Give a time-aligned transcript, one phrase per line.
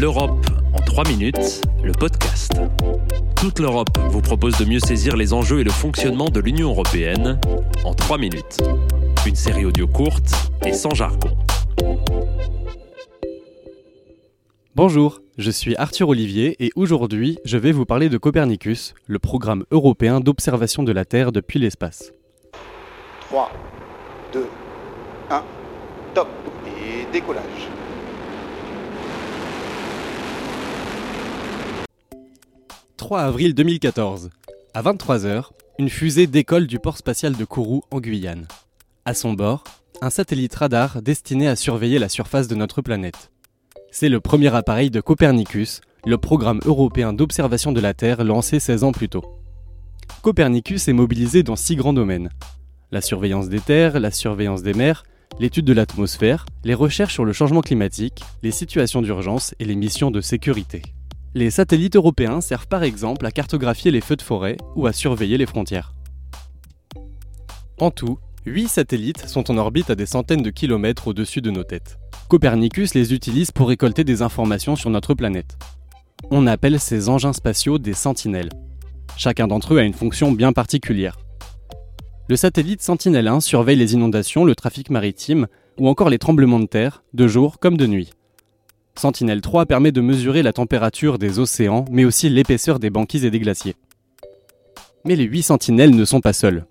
[0.00, 2.52] L'Europe en 3 minutes, le podcast.
[3.36, 7.38] Toute l'Europe vous propose de mieux saisir les enjeux et le fonctionnement de l'Union européenne
[7.84, 8.56] en 3 minutes.
[9.26, 10.32] Une série audio courte
[10.64, 11.28] et sans jargon.
[14.74, 19.64] Bonjour, je suis Arthur Olivier et aujourd'hui je vais vous parler de Copernicus, le programme
[19.70, 22.12] européen d'observation de la Terre depuis l'espace.
[23.28, 23.52] 3,
[24.32, 24.46] 2,
[25.28, 25.44] 1,
[26.14, 26.28] top
[26.66, 27.68] et décollage.
[33.12, 34.30] 3 avril 2014.
[34.72, 38.46] À 23h, une fusée décolle du port spatial de Kourou en Guyane.
[39.04, 39.64] À son bord,
[40.00, 43.30] un satellite radar destiné à surveiller la surface de notre planète.
[43.90, 48.82] C'est le premier appareil de Copernicus, le programme européen d'observation de la Terre lancé 16
[48.82, 49.24] ans plus tôt.
[50.22, 52.30] Copernicus est mobilisé dans six grands domaines.
[52.92, 55.04] La surveillance des terres, la surveillance des mers,
[55.38, 60.10] l'étude de l'atmosphère, les recherches sur le changement climatique, les situations d'urgence et les missions
[60.10, 60.80] de sécurité.
[61.34, 65.38] Les satellites européens servent par exemple à cartographier les feux de forêt ou à surveiller
[65.38, 65.94] les frontières.
[67.80, 71.64] En tout, 8 satellites sont en orbite à des centaines de kilomètres au-dessus de nos
[71.64, 71.98] têtes.
[72.28, 75.56] Copernicus les utilise pour récolter des informations sur notre planète.
[76.30, 78.50] On appelle ces engins spatiaux des sentinelles.
[79.16, 81.18] Chacun d'entre eux a une fonction bien particulière.
[82.28, 85.46] Le satellite Sentinelle-1 surveille les inondations, le trafic maritime
[85.78, 88.10] ou encore les tremblements de terre, de jour comme de nuit.
[88.94, 93.40] Sentinelle-3 permet de mesurer la température des océans, mais aussi l'épaisseur des banquises et des
[93.40, 93.76] glaciers.
[95.04, 96.66] Mais les 8 sentinelles ne sont pas seules.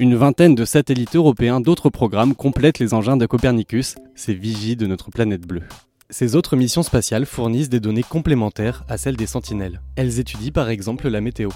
[0.00, 4.86] Une vingtaine de satellites européens d'autres programmes complètent les engins de Copernicus, ces vigies de
[4.86, 5.62] notre planète bleue.
[6.10, 9.80] Ces autres missions spatiales fournissent des données complémentaires à celles des sentinelles.
[9.96, 11.50] Elles étudient par exemple la météo.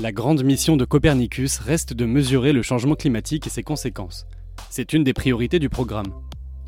[0.00, 4.26] La grande mission de Copernicus reste de mesurer le changement climatique et ses conséquences.
[4.70, 6.12] C'est une des priorités du programme.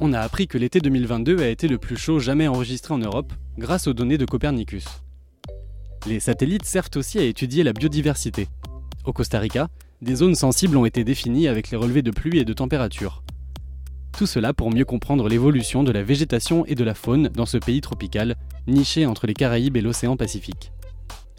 [0.00, 3.33] On a appris que l'été 2022 a été le plus chaud jamais enregistré en Europe
[3.56, 4.84] grâce aux données de Copernicus.
[6.06, 8.48] Les satellites servent aussi à étudier la biodiversité.
[9.05, 9.69] Au Costa Rica,
[10.03, 13.23] des zones sensibles ont été définies avec les relevés de pluie et de température.
[14.17, 17.58] Tout cela pour mieux comprendre l'évolution de la végétation et de la faune dans ce
[17.58, 18.36] pays tropical,
[18.67, 20.73] niché entre les Caraïbes et l'océan Pacifique.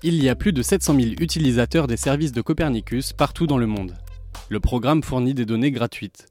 [0.02, 3.68] Il y a plus de 700 000 utilisateurs des services de Copernicus partout dans le
[3.68, 3.96] monde.
[4.50, 6.28] Le programme fournit des données gratuites.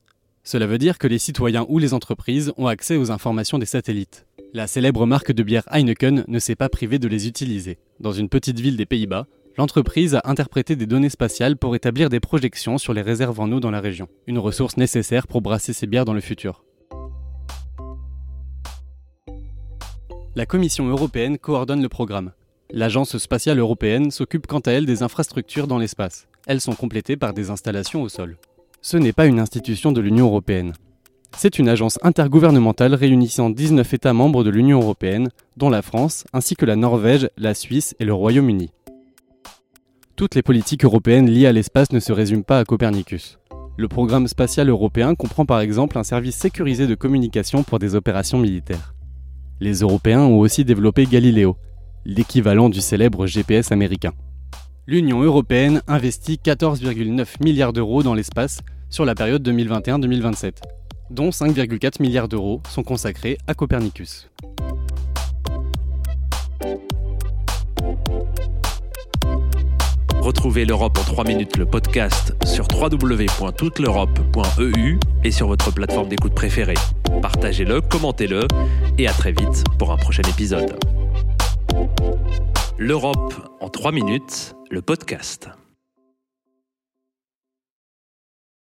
[0.47, 4.27] Cela veut dire que les citoyens ou les entreprises ont accès aux informations des satellites.
[4.53, 7.79] La célèbre marque de bière Heineken ne s'est pas privée de les utiliser.
[7.99, 12.21] Dans une petite ville des Pays-Bas, l'entreprise a interprété des données spatiales pour établir des
[12.21, 15.87] projections sur les réserves en eau dans la région, une ressource nécessaire pour brasser ses
[15.87, 16.63] bières dans le futur.
[20.37, 22.33] La Commission européenne coordonne le programme.
[22.71, 26.27] L'Agence spatiale européenne s'occupe quant à elle des infrastructures dans l'espace.
[26.47, 28.37] Elles sont complétées par des installations au sol
[28.85, 30.75] ce n'est pas une institution de l'Union européenne.
[31.39, 36.55] C'est une agence intergouvernementale réunissant 19 États membres de l'Union européenne, dont la France, ainsi
[36.55, 38.73] que la Norvège, la Suisse et le Royaume-Uni.
[40.17, 43.39] Toutes les politiques européennes liées à l'espace ne se résument pas à Copernicus.
[43.79, 48.39] Le programme spatial européen comprend par exemple un service sécurisé de communication pour des opérations
[48.39, 48.95] militaires.
[49.61, 51.57] Les Européens ont aussi développé Galileo,
[52.05, 54.13] l'équivalent du célèbre GPS américain.
[54.87, 60.55] L'Union européenne investit 14,9 milliards d'euros dans l'espace sur la période 2021-2027,
[61.11, 64.29] dont 5,4 milliards d'euros sont consacrés à Copernicus.
[70.25, 76.79] Retrouvez l'Europe en 3 minutes, le podcast sur www.touteleurope.eu et sur votre plateforme d'écoute préférée.
[77.21, 78.47] Partagez-le, commentez-le
[78.97, 80.79] et à très vite pour un prochain épisode.
[82.79, 85.51] L'Europe en 3 minutes, le podcast.